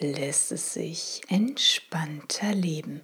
[0.00, 3.00] lässt es sich entspannter leben.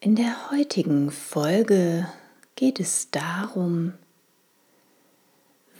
[0.00, 2.08] In der heutigen Folge
[2.56, 3.92] geht es darum,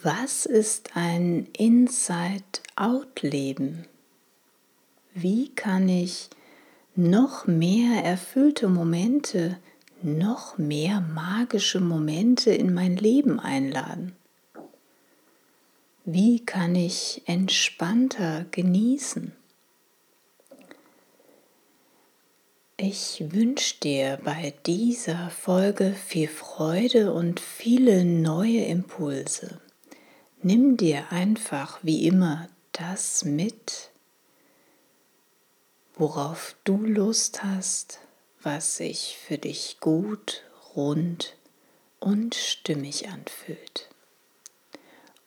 [0.03, 3.87] was ist ein Inside-Out-Leben?
[5.15, 6.29] Wie kann ich
[6.95, 9.59] noch mehr erfüllte Momente,
[10.03, 14.18] noch mehr magische Momente in mein Leben einladen?
[16.11, 19.37] Wie kann ich entspannter genießen?
[22.79, 29.61] Ich wünsche dir bei dieser Folge viel Freude und viele neue Impulse.
[30.41, 33.91] Nimm dir einfach wie immer das mit,
[35.95, 38.01] worauf du Lust hast,
[38.41, 40.43] was sich für dich gut,
[40.75, 41.37] rund
[42.01, 43.88] und stimmig anfühlt.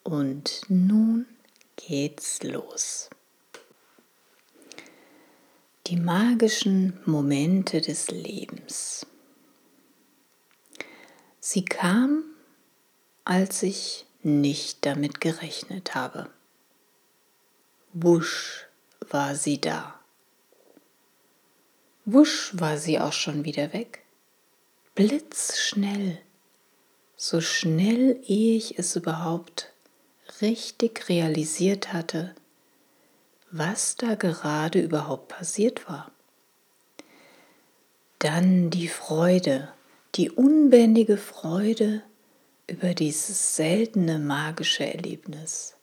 [0.03, 1.27] Und nun
[1.75, 3.09] geht's los.
[5.87, 9.05] Die magischen Momente des Lebens.
[11.39, 12.23] Sie kam,
[13.25, 16.29] als ich nicht damit gerechnet habe.
[17.93, 18.67] Wusch
[19.09, 19.99] war sie da.
[22.05, 24.03] Wusch war sie auch schon wieder weg.
[24.95, 26.19] Blitzschnell,
[27.15, 29.70] so schnell, ehe ich es überhaupt
[30.41, 32.35] richtig realisiert hatte,
[33.51, 36.11] was da gerade überhaupt passiert war.
[38.19, 39.71] Dann die Freude,
[40.15, 42.03] die unbändige Freude
[42.67, 45.75] über dieses seltene magische Erlebnis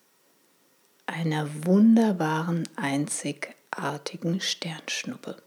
[1.08, 5.42] einer wunderbaren, einzigartigen Sternschnuppe.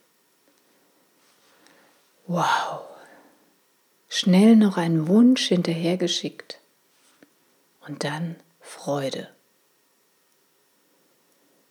[2.28, 2.82] Wow!
[4.10, 6.60] Schnell noch einen Wunsch hinterhergeschickt
[7.88, 8.36] und dann
[8.72, 9.28] Freude.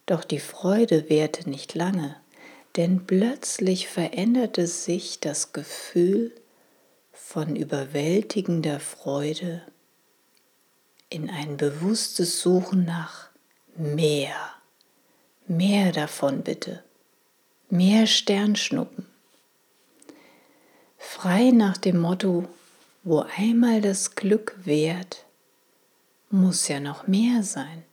[0.05, 2.15] Doch die Freude währte nicht lange,
[2.77, 6.33] denn plötzlich veränderte sich das Gefühl
[7.11, 9.63] von überwältigender Freude
[11.09, 13.31] in ein bewusstes Suchen nach
[13.77, 14.53] mehr,
[15.49, 16.85] mehr davon bitte,
[17.71, 19.07] mehr Sternschnuppen.
[20.99, 22.47] Frei nach dem Motto,
[23.03, 25.25] wo einmal das Glück währt,
[26.31, 27.85] muss ja noch mehr sein.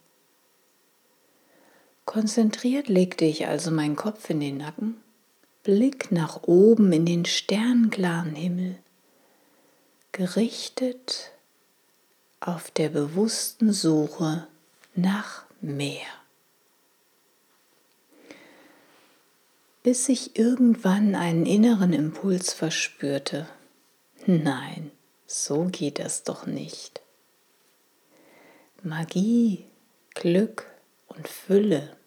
[2.06, 4.96] Konzentriert legte ich also meinen Kopf in den Nacken,
[5.64, 8.78] Blick nach oben in den sternklaren Himmel,
[10.14, 11.32] gerichtet
[12.40, 14.48] auf der bewussten Suche
[14.96, 16.08] nach mehr.
[19.84, 23.48] Bis ich irgendwann einen inneren Impuls verspürte.
[24.26, 24.92] Nein,
[25.26, 27.02] so geht das doch nicht.
[28.88, 29.66] Magie,
[30.14, 30.66] Glück
[31.08, 31.98] und Fülle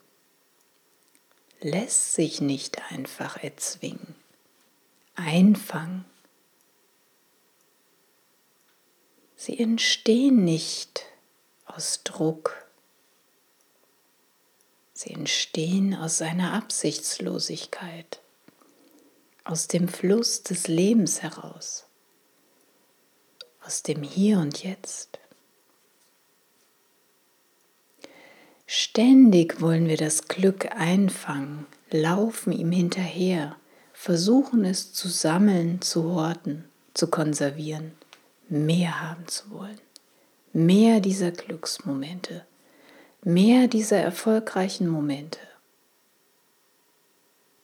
[1.61, 4.15] lässt sich nicht einfach erzwingen,
[5.15, 6.07] einfangen.
[9.37, 11.05] Sie entstehen nicht
[11.67, 12.67] aus Druck.
[14.95, 18.23] Sie entstehen aus einer Absichtslosigkeit,
[19.45, 21.85] aus dem Fluss des Lebens heraus,
[23.63, 25.20] aus dem Hier und Jetzt.
[28.73, 33.57] Ständig wollen wir das Glück einfangen, laufen ihm hinterher,
[33.93, 37.91] versuchen es zu sammeln, zu horten, zu konservieren,
[38.49, 39.81] mehr haben zu wollen,
[40.53, 42.47] mehr dieser Glücksmomente,
[43.25, 45.41] mehr dieser erfolgreichen Momente.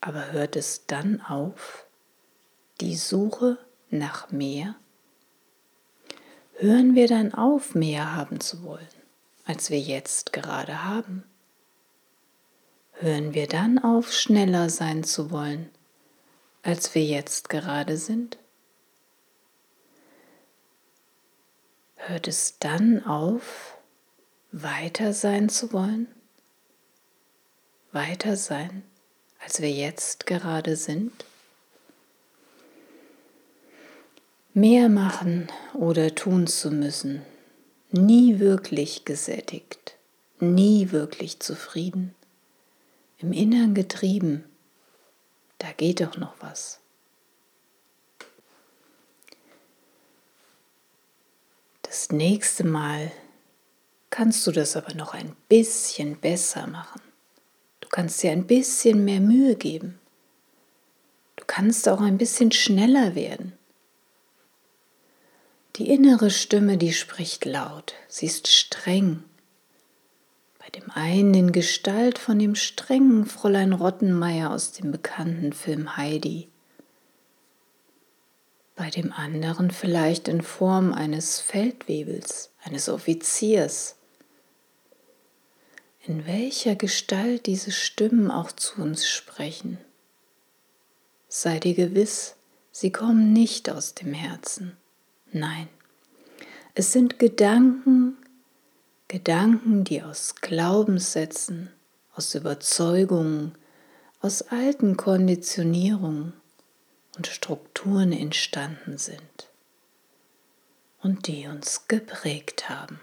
[0.01, 1.87] Aber hört es dann auf,
[2.81, 3.59] die Suche
[3.91, 4.75] nach mehr?
[6.55, 8.96] Hören wir dann auf, mehr haben zu wollen,
[9.47, 11.25] als wir jetzt gerade haben?
[12.95, 15.71] Hören wir dann auf, schneller sein zu wollen,
[16.63, 18.39] als wir jetzt gerade sind?
[21.97, 23.79] Hört es dann auf,
[24.53, 26.09] weiter sein zu wollen?
[27.93, 28.83] Weiter sein,
[29.41, 31.25] als wir jetzt gerade sind?
[34.55, 37.23] Mehr machen oder tun zu müssen,
[37.97, 39.97] nie wirklich gesättigt,
[40.39, 42.15] nie wirklich zufrieden,
[43.19, 44.45] im Innern getrieben
[45.59, 46.81] da geht doch noch was.
[51.83, 53.11] Das nächste Mal
[54.11, 57.01] kannst du das aber noch ein bisschen besser machen.
[57.81, 59.99] Du kannst dir ein bisschen mehr Mühe geben.
[61.37, 63.53] Du kannst auch ein bisschen schneller werden.
[65.77, 69.25] Die innere Stimme, die spricht laut, sie ist streng,
[70.59, 76.49] bei dem einen in Gestalt von dem strengen Fräulein Rottenmeier aus dem bekannten Film Heidi,
[78.75, 83.97] bei dem anderen vielleicht in Form eines Feldwebels, eines Offiziers.
[86.07, 89.77] In welcher Gestalt diese Stimmen auch zu uns sprechen.
[91.29, 92.37] Sei dir gewiss,
[92.71, 94.79] sie kommen nicht aus dem Herzen.
[95.33, 95.69] Nein,
[96.75, 98.17] es sind Gedanken,
[99.09, 101.71] Gedanken, die aus Glaubenssätzen,
[102.15, 103.55] aus Überzeugungen,
[104.21, 106.33] aus alten Konditionierungen
[107.17, 109.49] und Strukturen entstanden sind
[111.03, 113.01] und die uns geprägt haben.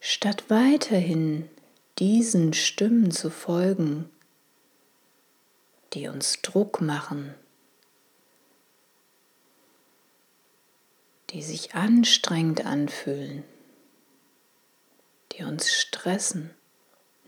[0.00, 1.48] Statt weiterhin
[1.98, 4.08] diesen Stimmen zu folgen,
[5.94, 7.34] die uns Druck machen,
[11.30, 13.44] die sich anstrengend anfühlen,
[15.32, 16.50] die uns stressen,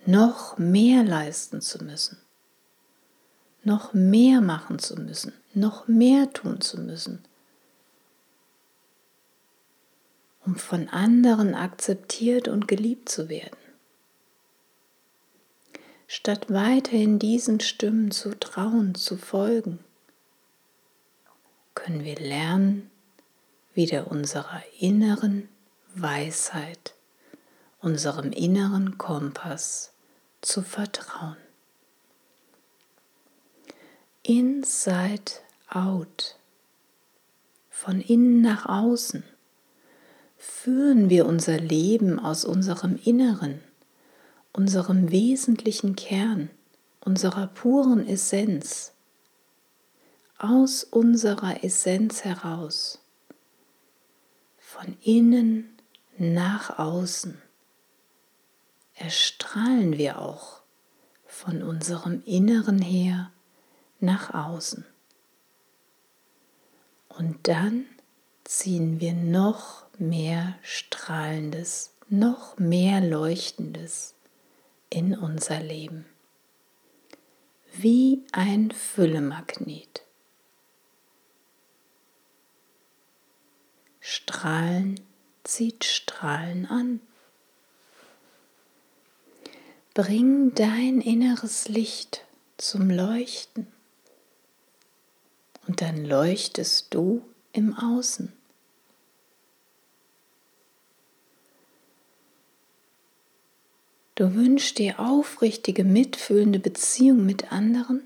[0.06, 2.19] noch mehr leisten zu müssen,
[3.65, 7.25] noch mehr machen zu müssen, noch mehr tun zu müssen,
[10.47, 13.59] um von anderen akzeptiert und geliebt zu werden.
[16.06, 19.81] Statt weiterhin diesen Stimmen zu trauen, zu folgen,
[21.75, 22.91] können wir lernen,
[23.79, 25.49] wieder unserer inneren
[25.95, 26.97] Weisheit,
[27.81, 29.93] unserem inneren Kompass
[30.41, 31.37] zu vertrauen.
[34.25, 35.31] Inside
[35.69, 36.35] out,
[37.71, 39.23] von innen nach außen,
[40.37, 43.63] führen wir unser Leben aus unserem Inneren,
[44.53, 46.51] unserem wesentlichen Kern,
[46.99, 48.91] unserer puren Essenz,
[50.37, 52.99] aus unserer Essenz heraus
[54.79, 55.77] von innen
[56.19, 57.43] nach außen
[58.95, 60.61] erstrahlen wir auch
[61.27, 63.33] von unserem Inneren her
[63.99, 64.87] nach außen.
[67.09, 67.87] Und dann
[68.45, 74.14] ziehen wir noch mehr Strahlendes, noch mehr Leuchtendes
[74.91, 76.07] in unser Leben.
[77.73, 80.08] Wie ein Füllemagnet.
[84.11, 84.99] Strahlen
[85.45, 87.00] zieht Strahlen an.
[89.93, 92.25] Bring dein inneres Licht
[92.57, 93.67] zum Leuchten
[95.67, 97.23] und dann leuchtest du
[97.53, 98.33] im Außen.
[104.15, 108.00] Du wünschst dir aufrichtige, mitfühlende Beziehung mit anderen?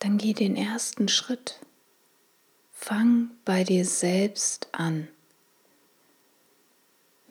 [0.00, 1.58] Dann geh den ersten Schritt.
[2.80, 5.08] Fang bei dir selbst an.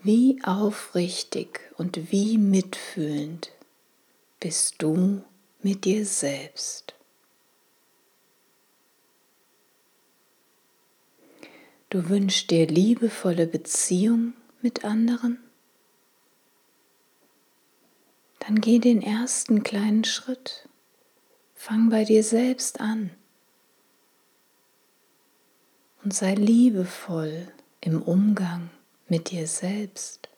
[0.04, 3.54] Wie aufrichtig und wie mitfühlend
[4.42, 5.24] bist du
[5.64, 6.96] mit dir selbst.
[11.90, 15.40] Du wünschst dir liebevolle Beziehung mit anderen?
[18.40, 20.68] Dann geh den ersten kleinen Schritt.
[21.56, 23.12] Fang bei dir selbst an
[26.04, 27.48] und sei liebevoll
[27.82, 28.70] im Umgang
[29.08, 30.30] mit dir selbst.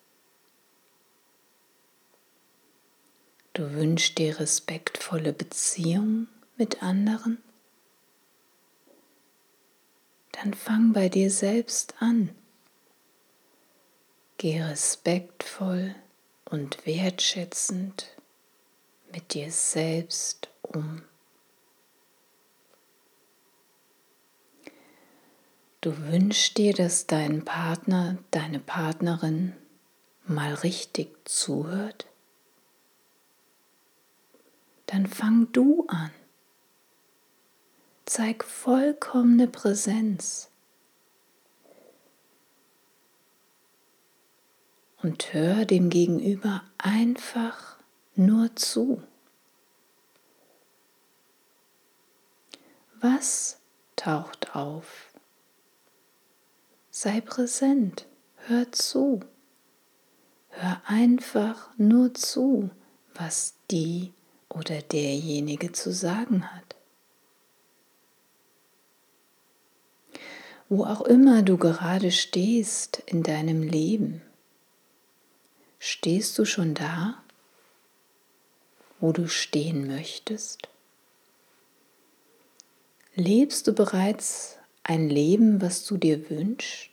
[3.54, 7.42] Du wünschst dir respektvolle Beziehungen mit anderen?
[10.32, 12.30] Dann fang bei dir selbst an.
[14.38, 15.96] Geh respektvoll
[16.46, 18.16] und wertschätzend
[19.12, 21.02] mit dir selbst um.
[25.82, 29.56] Du wünschst dir, dass dein Partner, deine Partnerin
[30.26, 32.06] mal richtig zuhört?
[34.88, 36.12] Dann fang du an.
[38.06, 40.50] Zeig vollkommene Präsenz.
[45.02, 47.78] Und hör dem Gegenüber einfach
[48.16, 49.02] nur zu.
[53.00, 53.62] Was
[53.96, 55.09] taucht auf?
[57.02, 58.08] Sei präsent,
[58.48, 59.22] hör zu.
[60.50, 62.72] Hör einfach nur zu,
[63.14, 64.12] was die
[64.50, 66.76] oder derjenige zu sagen hat.
[70.68, 74.22] Wo auch immer du gerade stehst in deinem Leben,
[75.80, 77.24] stehst du schon da,
[79.00, 80.68] wo du stehen möchtest?
[83.16, 86.89] Lebst du bereits ein Leben, was du dir wünschst?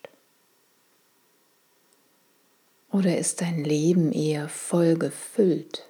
[2.97, 5.87] Oder ist dein Leben eher voll gefüllt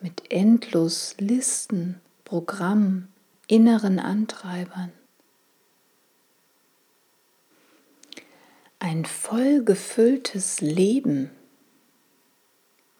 [0.00, 3.06] mit endlos Listen, Programmen,
[3.46, 4.90] inneren Antreibern?
[8.80, 11.30] Ein voll gefülltes Leben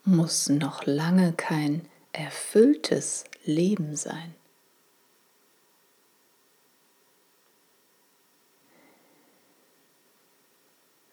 [0.05, 4.37] muss noch lange kein erfülltes Leben sein.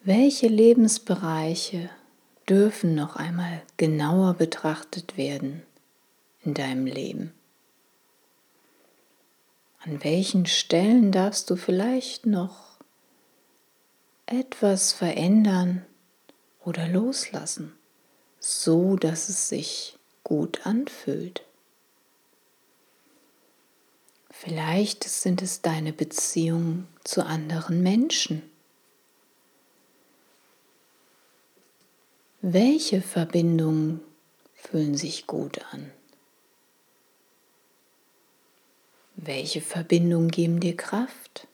[0.08, 1.90] Welche Lebensbereiche
[2.48, 5.64] dürfen noch einmal genauer betrachtet werden
[6.44, 7.34] in deinem Leben?
[9.80, 12.78] An welchen Stellen darfst du vielleicht noch
[14.28, 15.84] etwas verändern
[16.64, 17.74] oder loslassen,
[18.40, 21.42] so dass es sich gut anfühlt?
[24.30, 28.44] Vielleicht sind es deine Beziehungen zu anderen Menschen
[32.48, 34.02] Welche Verbindungen
[34.54, 35.90] fühlen sich gut an?
[39.16, 41.48] Welche Verbindungen geben dir Kraft?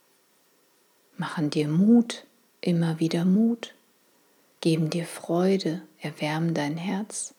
[1.15, 2.25] Machen dir Mut,
[2.59, 3.73] immer wieder Mut,
[4.59, 7.33] geben dir Freude, erwärmen dein Herz?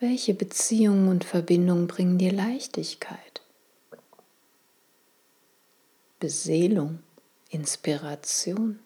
[0.00, 3.42] Welche Beziehungen und Verbindungen bringen dir Leichtigkeit?
[6.18, 7.00] Beseelung,
[7.50, 8.78] Inspiration?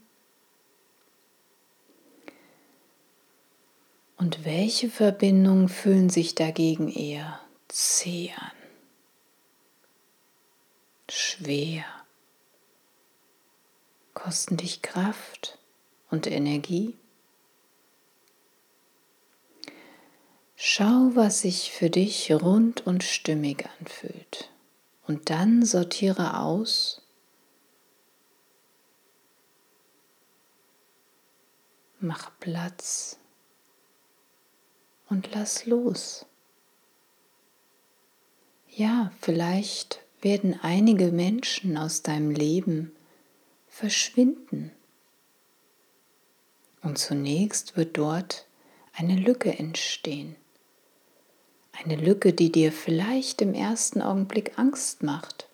[4.17, 8.53] Und welche Verbindungen fühlen sich dagegen eher zäh an?
[11.09, 11.85] Schwer.
[14.15, 15.59] Kosten dich Kraft
[16.11, 16.97] und Energie?
[20.55, 24.51] Schau, was sich für dich rund und stimmig anfühlt.
[25.09, 27.03] Und dann sortiere aus,
[31.99, 33.19] mach Platz
[35.13, 36.25] und lass los.
[38.71, 42.93] Ja, vielleicht werden einige Menschen aus deinem Leben
[43.69, 44.73] verschwinden.
[46.81, 48.47] Und zunächst wird dort
[48.95, 50.35] eine Lücke entstehen.
[51.73, 55.47] Eine Lücke, die dir vielleicht im ersten Augenblick Angst macht.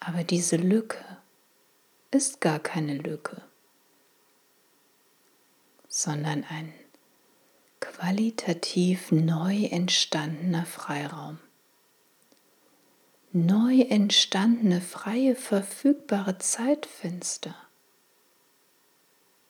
[0.00, 1.04] Aber diese Lücke
[2.10, 3.42] ist gar keine Lücke
[5.98, 6.72] sondern ein
[7.80, 11.40] qualitativ neu entstandener Freiraum.
[13.32, 17.56] Neu entstandene freie verfügbare Zeitfenster,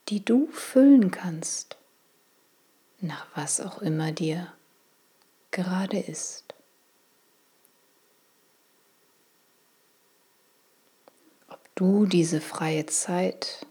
[0.08, 1.76] die du füllen kannst,
[3.00, 4.50] nach was auch immer dir
[5.50, 6.54] gerade ist.
[11.48, 13.67] Ob du diese freie Zeit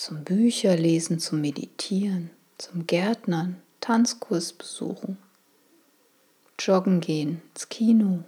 [0.00, 5.18] zum Bücherlesen, zum Meditieren, zum Gärtnern, Tanzkurs besuchen,
[6.58, 8.24] joggen gehen, ins Kino,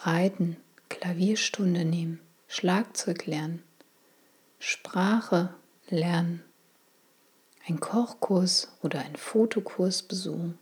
[0.00, 0.58] reiten,
[0.90, 3.62] Klavierstunde nehmen, Schlagzeug lernen,
[4.58, 5.54] Sprache
[5.88, 6.42] lernen,
[7.66, 10.58] einen Kochkurs oder einen Fotokurs besuchen,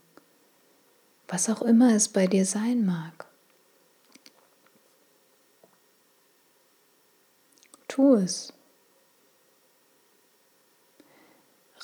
[1.27, 3.25] was auch immer es bei dir sein mag.
[7.89, 8.53] Tu es.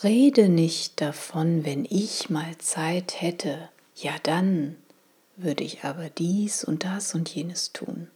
[0.03, 4.77] Rede nicht davon, wenn ich mal Zeit hätte, ja dann
[5.35, 8.09] würde ich aber dies und das und jenes tun.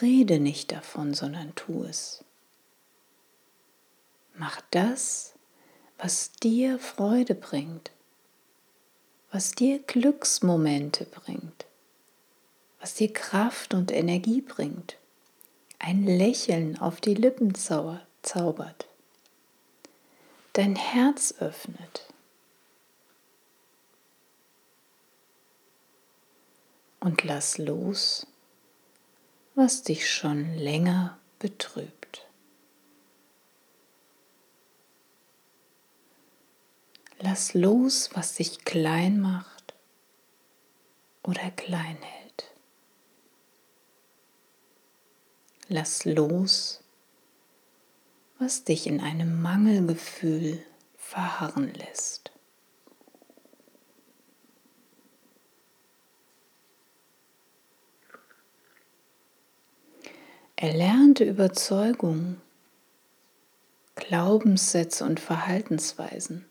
[0.00, 2.24] Rede nicht davon, sondern tu es.
[4.34, 5.34] Mach das,
[5.98, 7.90] was dir Freude bringt,
[9.30, 11.66] was dir Glücksmomente bringt,
[12.80, 14.96] was dir Kraft und Energie bringt,
[15.78, 18.86] ein Lächeln auf die Lippen zaubert
[20.52, 22.06] dein Herz öffnet.
[27.00, 28.26] Und lass los,
[29.54, 32.26] was dich schon länger betrübt.
[37.18, 39.74] Lass los, was dich klein macht
[41.22, 42.52] oder klein hält.
[45.68, 46.81] Lass los,
[48.42, 50.58] was dich in einem Mangelgefühl
[50.96, 52.32] verharren lässt.
[60.56, 62.40] Erlernte Überzeugungen,
[63.94, 66.44] Glaubenssätze und Verhaltensweisen,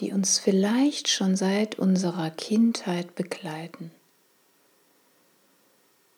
[0.00, 3.92] die uns vielleicht schon seit unserer Kindheit begleiten,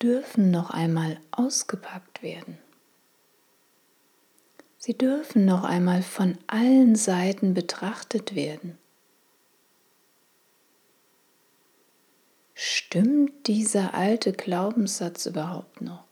[0.02, 2.58] dürfen noch einmal ausgepackt werden.
[4.86, 8.76] Sie dürfen noch einmal von allen Seiten betrachtet werden.
[12.52, 16.04] Stimmt dieser alte Glaubenssatz überhaupt noch?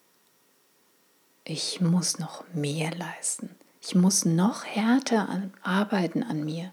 [1.44, 3.50] Ich muss noch mehr leisten.
[3.82, 6.72] Ich muss noch härter arbeiten an mir.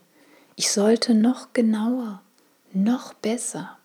[0.56, 2.22] Ich sollte noch genauer,
[2.72, 3.78] noch besser.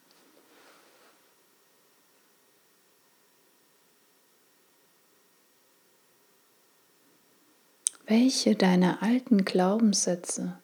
[8.07, 10.59] Welche deiner alten Glaubenssätze,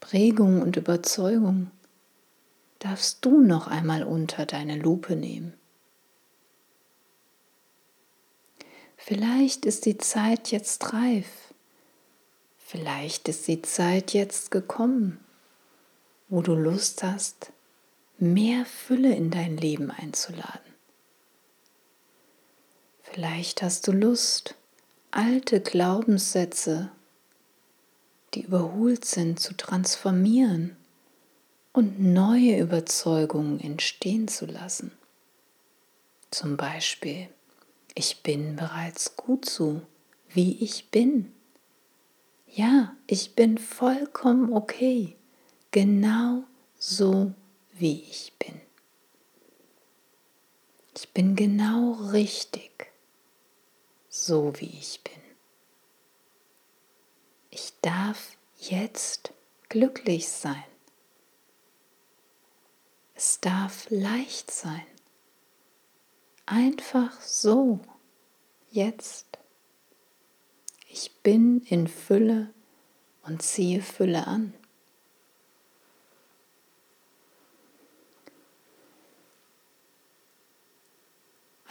[0.00, 1.70] Prägung und Überzeugung
[2.78, 5.52] darfst du noch einmal unter deine Lupe nehmen?
[8.96, 11.52] Vielleicht ist die Zeit jetzt reif.
[12.56, 15.22] Vielleicht ist die Zeit jetzt gekommen,
[16.30, 17.52] wo du Lust hast,
[18.16, 20.72] mehr Fülle in dein Leben einzuladen.
[23.02, 24.54] Vielleicht hast du Lust,
[25.10, 26.90] alte Glaubenssätze,
[28.34, 30.76] die überholt sind, zu transformieren
[31.72, 34.92] und neue Überzeugungen entstehen zu lassen.
[36.30, 37.28] Zum Beispiel,
[37.94, 39.80] ich bin bereits gut so,
[40.28, 41.32] wie ich bin.
[42.46, 45.16] Ja, ich bin vollkommen okay,
[45.70, 46.44] genau
[46.78, 47.32] so,
[47.72, 48.60] wie ich bin.
[50.94, 52.67] Ich bin genau richtig
[54.28, 55.22] so wie ich bin.
[57.48, 59.32] Ich darf jetzt
[59.70, 60.62] glücklich sein.
[63.14, 64.86] Es darf leicht sein.
[66.44, 67.80] Einfach so,
[68.70, 69.38] jetzt.
[70.90, 72.52] Ich bin in Fülle
[73.22, 74.52] und ziehe Fülle an.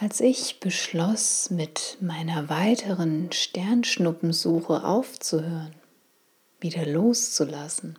[0.00, 5.74] Als ich beschloss, mit meiner weiteren Sternschnuppensuche aufzuhören,
[6.60, 7.98] wieder loszulassen,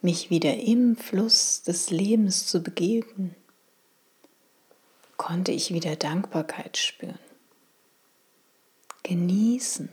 [0.00, 3.34] mich wieder im Fluss des Lebens zu begeben,
[5.18, 7.18] konnte ich wieder Dankbarkeit spüren,
[9.02, 9.90] genießen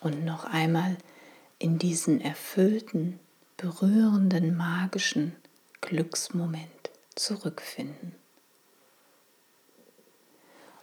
[0.00, 0.98] und noch einmal
[1.60, 3.20] in diesen erfüllten,
[3.58, 5.36] berührenden, magischen
[5.82, 8.17] Glücksmoment zurückfinden.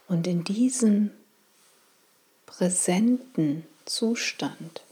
[0.08, 1.10] Und in diesem
[2.46, 4.82] präsenten Zustand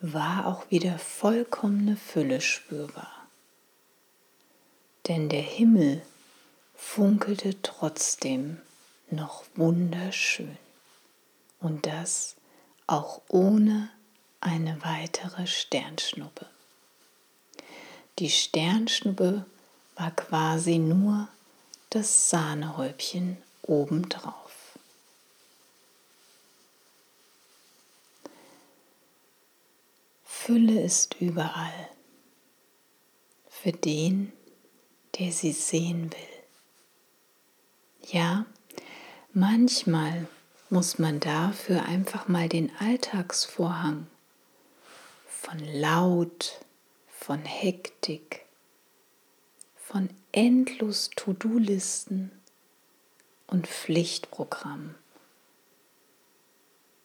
[0.00, 3.26] war auch wieder vollkommene Fülle spürbar.
[5.08, 6.02] Denn der Himmel
[6.74, 8.60] funkelte trotzdem
[9.10, 10.56] noch wunderschön.
[11.60, 12.36] Und das
[12.86, 13.90] auch ohne
[14.40, 16.46] eine weitere Sternschnuppe.
[18.18, 19.44] Die Sternschnuppe
[19.96, 21.28] war quasi nur
[21.90, 24.78] das Sahnehäubchen obendrauf.
[30.24, 31.88] Fülle ist überall
[33.50, 34.32] für den,
[35.18, 36.36] der sie sehen will.
[38.12, 38.46] Ja,
[39.32, 40.28] manchmal
[40.70, 44.06] muss man dafür einfach mal den Alltagsvorhang
[45.28, 46.60] von Laut,
[47.18, 48.45] von Hektik,
[49.86, 52.32] von endlos To-Do-Listen
[53.46, 54.96] und Pflichtprogrammen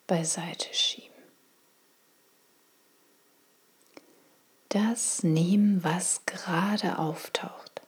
[0.07, 1.07] beiseite schieben.
[4.69, 7.83] Das nehmen, was gerade auftaucht.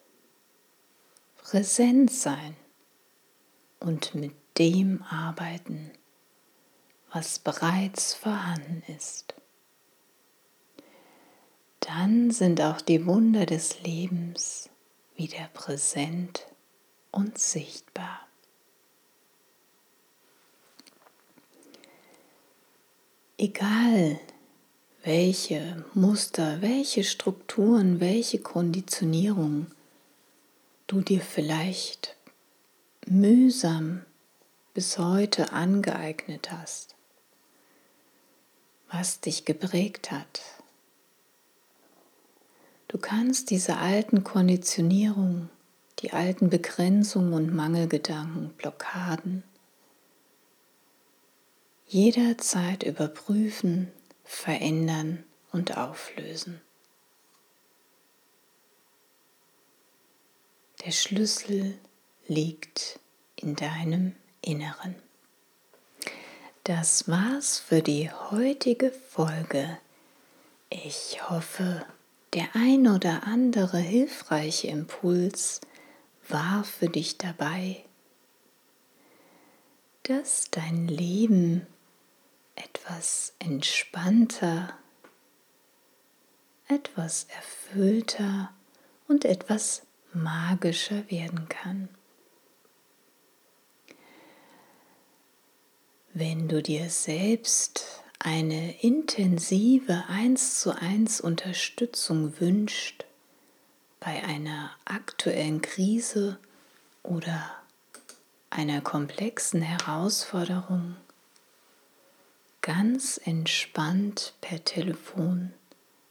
[1.38, 2.56] Präsent sein
[3.80, 5.90] und mit dem arbeiten,
[7.12, 9.34] was bereits vorhanden ist.
[11.80, 14.70] Dann sind auch die Wunder des Lebens
[15.24, 16.46] wieder präsent
[17.12, 18.28] und sichtbar.
[23.38, 24.20] Egal
[25.04, 29.68] welche Muster, welche Strukturen, welche Konditionierung
[30.88, 32.18] du dir vielleicht
[33.06, 34.06] mühsam
[34.74, 36.96] bis heute angeeignet hast,
[38.92, 40.42] was dich geprägt hat.
[42.94, 45.50] Du kannst diese alten Konditionierungen,
[45.98, 49.44] die alten Begrenzungen und Mangelgedanken, Blockaden
[51.88, 53.92] jederzeit überprüfen,
[54.24, 56.62] verändern und auflösen.
[60.86, 61.80] Der Schlüssel
[62.28, 63.00] liegt
[63.36, 64.94] in deinem Inneren.
[66.64, 69.80] Das war's für die heutige Folge.
[70.70, 71.88] Ich hoffe,
[72.34, 75.62] der ein oder andere hilfreiche Impuls
[76.28, 77.86] war für dich dabei,
[80.04, 81.68] dass dein Leben
[82.56, 84.74] etwas entspannter,
[86.68, 88.52] etwas erfüllter
[89.08, 91.90] und etwas magischer werden kann.
[96.14, 103.04] Wenn du dir selbst eine intensive 1 zu 1 Unterstützung wünscht
[104.00, 106.40] bei einer aktuellen Krise
[107.04, 107.52] oder
[108.50, 110.96] einer komplexen Herausforderung,
[112.62, 115.54] ganz entspannt per Telefon,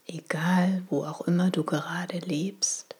[0.05, 2.95] egal wo auch immer du gerade lebst.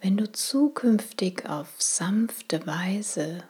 [0.00, 3.44] Wenn du zukünftig auf sanfte Weise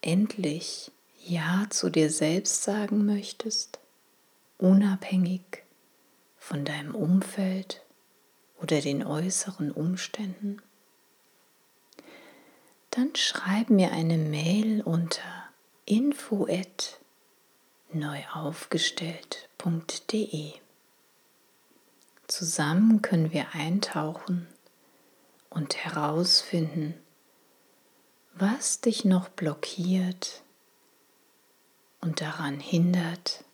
[0.00, 0.90] endlich
[1.22, 3.80] Ja zu dir selbst sagen möchtest,
[4.58, 5.64] unabhängig
[6.38, 7.82] von deinem Umfeld
[8.60, 10.62] oder den äußeren Umständen,
[12.90, 15.22] dann schreib mir eine Mail unter
[15.84, 16.48] info
[17.92, 20.52] neuaufgestellt.de.
[22.26, 24.48] Zusammen können wir eintauchen
[25.50, 26.94] und herausfinden,
[28.34, 30.42] was dich noch blockiert
[32.00, 33.44] und daran hindert,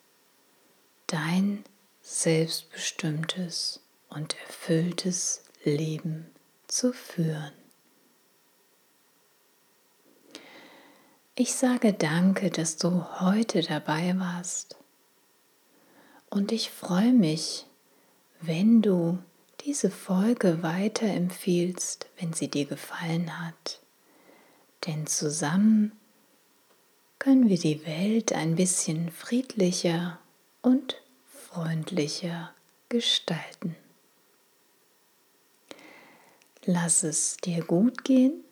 [1.06, 1.64] dein
[2.02, 6.30] selbstbestimmtes und erfülltes Leben
[6.68, 7.52] zu führen.
[11.34, 14.76] Ich sage danke, dass du heute dabei warst.
[16.30, 17.66] Und ich freue mich,
[18.40, 19.18] wenn du
[19.60, 23.80] diese Folge weiterempfiehlst, wenn sie dir gefallen hat.
[24.86, 25.92] Denn zusammen
[27.26, 30.20] können wir die Welt ein bisschen friedlicher
[30.62, 32.54] und freundlicher
[32.88, 33.74] gestalten.
[36.64, 38.44] Lass es dir gut gehen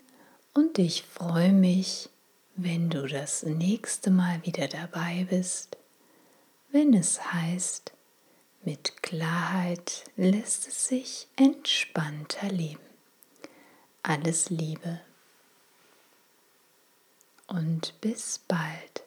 [0.55, 2.11] und ich freue mich,
[2.57, 5.77] wenn du das nächste Mal wieder dabei bist,
[6.73, 7.93] wenn es heißt,
[8.65, 12.83] mit Klarheit lässt es sich entspannter leben.
[14.03, 15.01] Alles Liebe
[17.47, 19.04] und bis bald.